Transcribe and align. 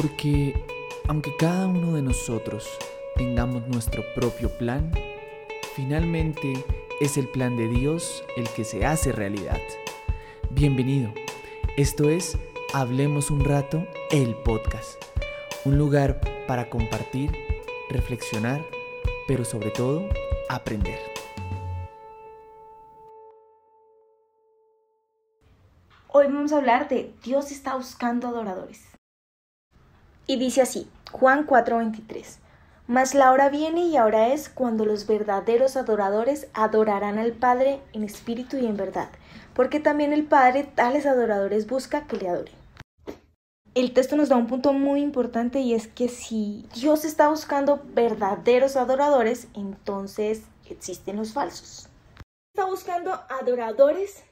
Porque 0.00 0.54
aunque 1.08 1.34
cada 1.36 1.66
uno 1.66 1.92
de 1.92 2.02
nosotros 2.02 2.68
tengamos 3.16 3.66
nuestro 3.66 4.04
propio 4.14 4.48
plan, 4.56 4.92
finalmente 5.74 6.64
es 7.00 7.16
el 7.16 7.26
plan 7.26 7.56
de 7.56 7.66
Dios 7.66 8.22
el 8.36 8.48
que 8.50 8.62
se 8.62 8.86
hace 8.86 9.10
realidad. 9.10 9.58
Bienvenido. 10.50 11.12
Esto 11.76 12.10
es 12.10 12.38
Hablemos 12.72 13.32
un 13.32 13.44
rato, 13.44 13.88
el 14.12 14.36
podcast. 14.36 15.02
Un 15.64 15.78
lugar 15.78 16.20
para 16.46 16.70
compartir, 16.70 17.32
reflexionar, 17.90 18.64
pero 19.26 19.44
sobre 19.44 19.70
todo 19.70 20.08
aprender. 20.48 21.00
Hoy 26.06 26.26
vamos 26.26 26.52
a 26.52 26.58
hablar 26.58 26.88
de 26.88 27.12
Dios 27.24 27.50
está 27.50 27.74
buscando 27.74 28.28
adoradores. 28.28 28.97
Y 30.30 30.36
dice 30.36 30.60
así, 30.60 30.86
Juan 31.10 31.46
4:23. 31.46 32.38
Mas 32.86 33.14
la 33.14 33.32
hora 33.32 33.48
viene 33.48 33.86
y 33.86 33.96
ahora 33.96 34.28
es 34.28 34.50
cuando 34.50 34.84
los 34.84 35.06
verdaderos 35.06 35.76
adoradores 35.76 36.48
adorarán 36.52 37.18
al 37.18 37.32
Padre 37.32 37.80
en 37.94 38.04
espíritu 38.04 38.58
y 38.58 38.66
en 38.66 38.76
verdad, 38.76 39.08
porque 39.54 39.80
también 39.80 40.12
el 40.12 40.24
Padre 40.24 40.64
tales 40.74 41.06
adoradores 41.06 41.66
busca 41.66 42.06
que 42.06 42.18
le 42.18 42.28
adoren. 42.28 42.54
El 43.74 43.94
texto 43.94 44.16
nos 44.16 44.28
da 44.28 44.36
un 44.36 44.48
punto 44.48 44.74
muy 44.74 45.00
importante 45.00 45.60
y 45.60 45.72
es 45.72 45.88
que 45.88 46.08
si 46.08 46.66
Dios 46.74 47.06
está 47.06 47.28
buscando 47.30 47.82
verdaderos 47.94 48.76
adoradores, 48.76 49.48
entonces 49.54 50.42
existen 50.68 51.16
los 51.16 51.32
falsos. 51.32 51.88
Está 52.54 52.66
buscando 52.66 53.18
adoradores 53.30 54.24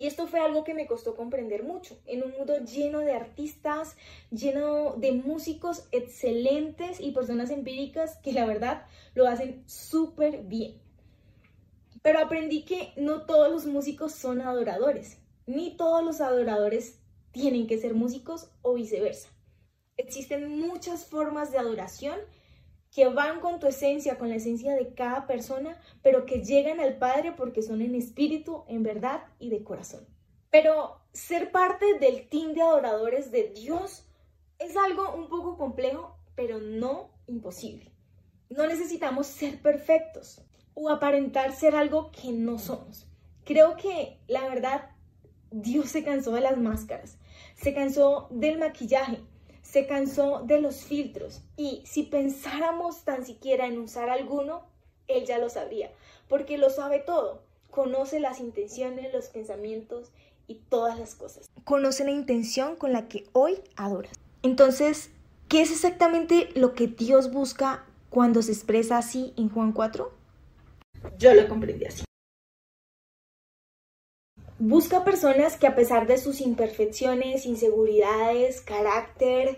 y 0.00 0.06
esto 0.06 0.26
fue 0.26 0.40
algo 0.40 0.64
que 0.64 0.72
me 0.72 0.86
costó 0.86 1.14
comprender 1.14 1.62
mucho. 1.62 2.00
En 2.06 2.24
un 2.24 2.30
mundo 2.30 2.56
lleno 2.64 3.00
de 3.00 3.12
artistas, 3.12 3.96
lleno 4.30 4.94
de 4.96 5.12
músicos 5.12 5.88
excelentes 5.92 7.00
y 7.00 7.12
personas 7.12 7.50
empíricas 7.50 8.16
que 8.22 8.32
la 8.32 8.46
verdad 8.46 8.86
lo 9.14 9.28
hacen 9.28 9.62
súper 9.68 10.44
bien. 10.44 10.80
Pero 12.00 12.18
aprendí 12.18 12.64
que 12.64 12.94
no 12.96 13.26
todos 13.26 13.52
los 13.52 13.66
músicos 13.66 14.14
son 14.14 14.40
adoradores, 14.40 15.18
ni 15.44 15.76
todos 15.76 16.02
los 16.02 16.22
adoradores 16.22 16.98
tienen 17.30 17.66
que 17.66 17.76
ser 17.76 17.92
músicos 17.92 18.50
o 18.62 18.72
viceversa. 18.72 19.28
Existen 19.98 20.48
muchas 20.48 21.04
formas 21.04 21.52
de 21.52 21.58
adoración 21.58 22.18
que 22.90 23.06
van 23.08 23.40
con 23.40 23.60
tu 23.60 23.66
esencia, 23.66 24.18
con 24.18 24.28
la 24.28 24.36
esencia 24.36 24.74
de 24.74 24.94
cada 24.94 25.26
persona, 25.26 25.80
pero 26.02 26.26
que 26.26 26.42
llegan 26.42 26.80
al 26.80 26.98
Padre 26.98 27.32
porque 27.32 27.62
son 27.62 27.82
en 27.82 27.94
espíritu, 27.94 28.64
en 28.68 28.82
verdad 28.82 29.22
y 29.38 29.50
de 29.50 29.62
corazón. 29.62 30.06
Pero 30.50 31.00
ser 31.12 31.52
parte 31.52 31.98
del 31.98 32.28
team 32.28 32.52
de 32.54 32.62
adoradores 32.62 33.30
de 33.30 33.52
Dios 33.54 34.04
es 34.58 34.76
algo 34.76 35.14
un 35.14 35.28
poco 35.28 35.56
complejo, 35.56 36.16
pero 36.34 36.60
no 36.60 37.10
imposible. 37.28 37.92
No 38.48 38.66
necesitamos 38.66 39.28
ser 39.28 39.62
perfectos 39.62 40.42
o 40.74 40.88
aparentar 40.88 41.52
ser 41.52 41.76
algo 41.76 42.10
que 42.10 42.32
no 42.32 42.58
somos. 42.58 43.06
Creo 43.44 43.76
que 43.76 44.18
la 44.26 44.48
verdad, 44.48 44.90
Dios 45.52 45.90
se 45.90 46.02
cansó 46.02 46.32
de 46.32 46.40
las 46.40 46.58
máscaras, 46.58 47.18
se 47.54 47.72
cansó 47.72 48.28
del 48.30 48.58
maquillaje, 48.58 49.20
se 49.70 49.86
cansó 49.86 50.42
de 50.44 50.60
los 50.60 50.82
filtros 50.82 51.42
y 51.56 51.82
si 51.86 52.02
pensáramos 52.02 53.04
tan 53.04 53.24
siquiera 53.24 53.66
en 53.66 53.78
usar 53.78 54.10
alguno, 54.10 54.62
él 55.06 55.26
ya 55.26 55.38
lo 55.38 55.48
sabría, 55.48 55.92
porque 56.28 56.58
lo 56.58 56.70
sabe 56.70 56.98
todo, 56.98 57.44
conoce 57.70 58.18
las 58.18 58.40
intenciones, 58.40 59.12
los 59.12 59.28
pensamientos 59.28 60.10
y 60.48 60.56
todas 60.56 60.98
las 60.98 61.14
cosas. 61.14 61.48
Conoce 61.62 62.04
la 62.04 62.10
intención 62.10 62.74
con 62.74 62.92
la 62.92 63.06
que 63.06 63.28
hoy 63.32 63.60
adoras. 63.76 64.12
Entonces, 64.42 65.10
¿qué 65.46 65.62
es 65.62 65.70
exactamente 65.70 66.48
lo 66.56 66.74
que 66.74 66.88
Dios 66.88 67.30
busca 67.30 67.84
cuando 68.08 68.42
se 68.42 68.50
expresa 68.50 68.98
así 68.98 69.32
en 69.36 69.50
Juan 69.50 69.70
4? 69.70 70.10
Yo 71.16 71.32
lo 71.32 71.48
comprendí 71.48 71.84
así. 71.84 72.02
Busca 74.62 75.04
personas 75.04 75.56
que 75.56 75.66
a 75.66 75.74
pesar 75.74 76.06
de 76.06 76.18
sus 76.18 76.42
imperfecciones, 76.42 77.46
inseguridades, 77.46 78.60
carácter, 78.60 79.56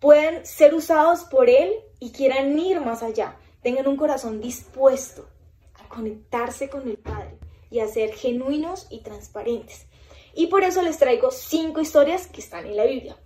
puedan 0.00 0.46
ser 0.46 0.72
usados 0.72 1.24
por 1.24 1.50
Él 1.50 1.74
y 2.00 2.10
quieran 2.10 2.58
ir 2.58 2.80
más 2.80 3.02
allá. 3.02 3.36
Tengan 3.60 3.86
un 3.86 3.98
corazón 3.98 4.40
dispuesto 4.40 5.28
a 5.74 5.86
conectarse 5.90 6.70
con 6.70 6.88
el 6.88 6.96
Padre 6.96 7.36
y 7.70 7.80
a 7.80 7.86
ser 7.86 8.14
genuinos 8.14 8.86
y 8.88 9.00
transparentes. 9.00 9.84
Y 10.32 10.46
por 10.46 10.64
eso 10.64 10.80
les 10.80 10.96
traigo 10.96 11.30
cinco 11.30 11.82
historias 11.82 12.26
que 12.28 12.40
están 12.40 12.64
en 12.64 12.78
la 12.78 12.86
Biblia. 12.86 13.18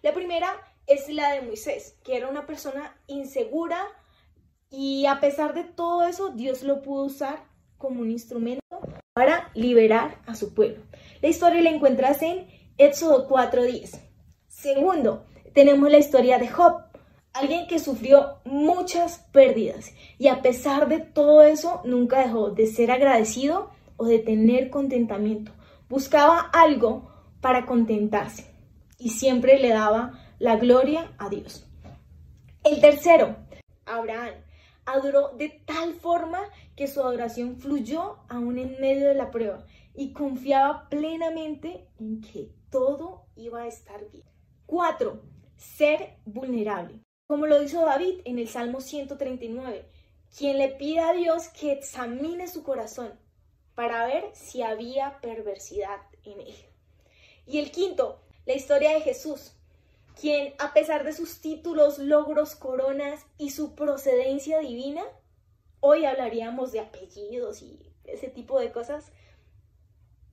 La 0.00 0.14
primera 0.14 0.48
es 0.86 1.10
la 1.10 1.34
de 1.34 1.42
Moisés, 1.42 1.98
que 2.02 2.16
era 2.16 2.30
una 2.30 2.46
persona 2.46 2.98
insegura 3.08 3.86
y 4.70 5.04
a 5.04 5.20
pesar 5.20 5.52
de 5.52 5.64
todo 5.64 6.06
eso, 6.06 6.30
Dios 6.30 6.62
lo 6.62 6.80
pudo 6.80 7.04
usar 7.04 7.44
como 7.76 8.00
un 8.00 8.10
instrumento 8.10 8.67
para 9.18 9.50
liberar 9.54 10.20
a 10.26 10.36
su 10.36 10.54
pueblo. 10.54 10.84
La 11.20 11.28
historia 11.28 11.60
la 11.60 11.70
encuentras 11.70 12.22
en 12.22 12.46
Éxodo 12.76 13.28
4.10. 13.28 14.00
Segundo, 14.46 15.24
tenemos 15.54 15.90
la 15.90 15.98
historia 15.98 16.38
de 16.38 16.46
Job, 16.46 16.84
alguien 17.32 17.66
que 17.66 17.80
sufrió 17.80 18.36
muchas 18.44 19.18
pérdidas 19.32 19.90
y 20.18 20.28
a 20.28 20.40
pesar 20.40 20.88
de 20.88 21.00
todo 21.00 21.42
eso 21.42 21.80
nunca 21.84 22.20
dejó 22.20 22.50
de 22.50 22.68
ser 22.68 22.92
agradecido 22.92 23.70
o 23.96 24.06
de 24.06 24.20
tener 24.20 24.70
contentamiento. 24.70 25.50
Buscaba 25.88 26.38
algo 26.52 27.10
para 27.40 27.66
contentarse 27.66 28.46
y 29.00 29.10
siempre 29.10 29.58
le 29.58 29.70
daba 29.70 30.12
la 30.38 30.54
gloria 30.54 31.10
a 31.18 31.28
Dios. 31.28 31.66
El 32.62 32.80
tercero, 32.80 33.34
Abraham, 33.84 34.34
adoró 34.92 35.32
de 35.36 35.48
tal 35.66 35.94
forma 35.94 36.40
que 36.76 36.86
su 36.86 37.00
adoración 37.00 37.56
fluyó 37.56 38.18
aún 38.28 38.58
en 38.58 38.80
medio 38.80 39.08
de 39.08 39.14
la 39.14 39.30
prueba 39.30 39.64
y 39.94 40.12
confiaba 40.12 40.88
plenamente 40.88 41.88
en 41.98 42.20
que 42.20 42.50
todo 42.70 43.26
iba 43.36 43.62
a 43.62 43.66
estar 43.66 44.08
bien. 44.10 44.24
4. 44.66 45.22
Ser 45.56 46.18
vulnerable. 46.24 47.00
Como 47.26 47.46
lo 47.46 47.62
hizo 47.62 47.84
David 47.84 48.20
en 48.24 48.38
el 48.38 48.48
Salmo 48.48 48.80
139, 48.80 49.88
quien 50.36 50.58
le 50.58 50.68
pide 50.68 51.00
a 51.00 51.12
Dios 51.12 51.48
que 51.48 51.72
examine 51.72 52.48
su 52.48 52.62
corazón 52.62 53.12
para 53.74 54.06
ver 54.06 54.30
si 54.34 54.62
había 54.62 55.20
perversidad 55.20 56.00
en 56.24 56.40
él. 56.40 56.54
Y 57.46 57.58
el 57.58 57.70
quinto, 57.70 58.22
la 58.46 58.54
historia 58.54 58.92
de 58.92 59.00
Jesús, 59.00 59.57
quien 60.20 60.54
a 60.58 60.72
pesar 60.72 61.04
de 61.04 61.12
sus 61.12 61.40
títulos, 61.40 61.98
logros, 61.98 62.56
coronas 62.56 63.24
y 63.38 63.50
su 63.50 63.74
procedencia 63.74 64.58
divina, 64.58 65.02
hoy 65.80 66.04
hablaríamos 66.04 66.72
de 66.72 66.80
apellidos 66.80 67.62
y 67.62 67.92
ese 68.04 68.28
tipo 68.28 68.58
de 68.58 68.72
cosas, 68.72 69.12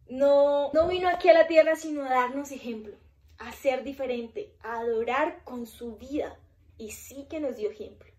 no, 0.07 0.71
no 0.73 0.87
vino 0.87 1.07
aquí 1.07 1.29
a 1.29 1.33
la 1.33 1.47
tierra 1.47 1.75
sino 1.75 2.03
a 2.03 2.09
darnos 2.09 2.51
ejemplo, 2.51 2.95
a 3.37 3.51
ser 3.51 3.83
diferente, 3.83 4.55
a 4.61 4.79
adorar 4.79 5.43
con 5.43 5.65
su 5.67 5.97
vida 5.97 6.39
y 6.77 6.91
sí 6.91 7.27
que 7.29 7.39
nos 7.39 7.57
dio 7.57 7.69
ejemplo. 7.69 8.11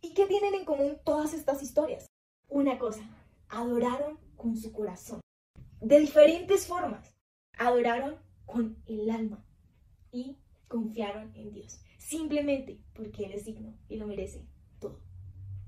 ¿Y 0.00 0.14
qué 0.14 0.26
tienen 0.26 0.54
en 0.54 0.64
común 0.64 0.98
todas 1.04 1.34
estas 1.34 1.62
historias? 1.62 2.06
Una 2.48 2.78
cosa, 2.78 3.02
adoraron 3.48 4.18
con 4.36 4.56
su 4.56 4.72
corazón, 4.72 5.20
de 5.80 6.00
diferentes 6.00 6.66
formas, 6.66 7.14
adoraron 7.58 8.18
con 8.46 8.82
el 8.86 9.10
alma 9.10 9.44
y 10.10 10.36
confiaron 10.72 11.30
en 11.36 11.52
Dios, 11.52 11.82
simplemente 11.98 12.78
porque 12.94 13.26
Él 13.26 13.32
es 13.32 13.44
digno 13.44 13.74
y 13.90 13.96
lo 13.96 14.06
merece 14.06 14.42
todo. 14.80 14.98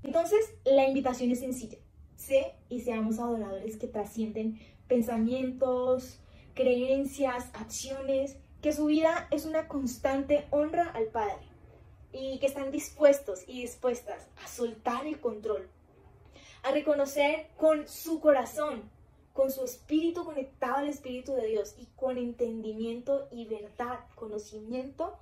Entonces, 0.01 0.39
la 0.65 0.87
invitación 0.87 1.29
es 1.29 1.41
sencilla. 1.41 1.77
Sé 2.15 2.55
y 2.69 2.81
seamos 2.81 3.19
adoradores 3.19 3.77
que 3.77 3.87
trascienden 3.87 4.59
pensamientos, 4.87 6.19
creencias, 6.55 7.51
acciones, 7.53 8.39
que 8.63 8.73
su 8.73 8.85
vida 8.85 9.27
es 9.29 9.45
una 9.45 9.67
constante 9.67 10.47
honra 10.49 10.89
al 10.89 11.05
Padre 11.09 11.45
y 12.11 12.39
que 12.39 12.47
están 12.47 12.71
dispuestos 12.71 13.43
y 13.45 13.61
dispuestas 13.61 14.27
a 14.43 14.47
soltar 14.47 15.05
el 15.05 15.19
control, 15.19 15.69
a 16.63 16.71
reconocer 16.71 17.49
con 17.57 17.87
su 17.87 18.19
corazón 18.19 18.89
con 19.35 19.51
su 19.51 19.65
espíritu 19.65 20.23
conectado 20.23 20.77
al 20.77 20.87
Espíritu 20.87 21.33
de 21.33 21.47
Dios 21.47 21.75
y 21.77 21.87
con 21.97 22.17
entendimiento 22.17 23.27
y 23.33 23.45
verdad, 23.45 23.99
conocimiento 24.15 25.19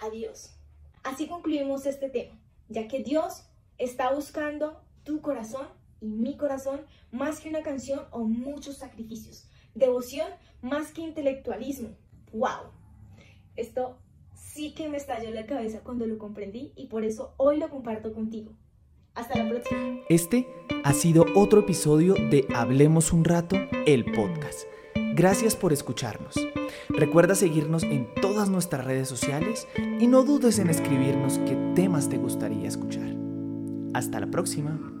a 0.00 0.10
Dios. 0.10 0.56
Así 1.04 1.28
concluimos 1.28 1.86
este 1.86 2.10
tema, 2.10 2.36
ya 2.68 2.88
que 2.88 3.04
Dios 3.04 3.44
está 3.78 4.12
buscando 4.12 4.82
tu 5.04 5.20
corazón 5.20 5.68
y 6.00 6.08
mi 6.08 6.36
corazón 6.36 6.84
más 7.12 7.38
que 7.38 7.48
una 7.48 7.62
canción 7.62 8.04
o 8.10 8.24
muchos 8.24 8.78
sacrificios. 8.78 9.46
Devoción 9.76 10.26
más 10.60 10.90
que 10.90 11.02
intelectualismo. 11.02 11.90
¡Wow! 12.32 12.72
Esto 13.54 13.98
sí 14.34 14.74
que 14.74 14.88
me 14.88 14.96
estalló 14.96 15.30
la 15.30 15.46
cabeza 15.46 15.84
cuando 15.84 16.08
lo 16.08 16.18
comprendí 16.18 16.72
y 16.74 16.88
por 16.88 17.04
eso 17.04 17.34
hoy 17.36 17.58
lo 17.58 17.70
comparto 17.70 18.12
contigo. 18.12 18.50
Hasta 19.14 19.42
la 19.42 19.48
próxima. 19.48 19.80
Este 20.08 20.48
ha 20.84 20.92
sido 20.92 21.26
otro 21.34 21.60
episodio 21.60 22.14
de 22.14 22.46
Hablemos 22.54 23.12
un 23.12 23.24
rato, 23.24 23.56
el 23.86 24.04
podcast. 24.04 24.62
Gracias 25.14 25.54
por 25.54 25.72
escucharnos. 25.72 26.34
Recuerda 26.88 27.34
seguirnos 27.34 27.82
en 27.82 28.08
todas 28.20 28.48
nuestras 28.48 28.84
redes 28.84 29.08
sociales 29.08 29.68
y 30.00 30.06
no 30.06 30.22
dudes 30.22 30.58
en 30.58 30.70
escribirnos 30.70 31.38
qué 31.40 31.56
temas 31.74 32.08
te 32.08 32.16
gustaría 32.16 32.68
escuchar. 32.68 33.14
Hasta 33.92 34.20
la 34.20 34.28
próxima. 34.30 34.91